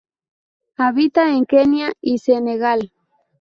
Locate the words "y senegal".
2.01-2.91